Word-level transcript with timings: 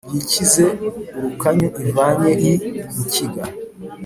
Yikize 0.13 0.65
urukanyu 1.17 1.67
ivanyei 1.89 2.51
rukiga!" 2.95 3.43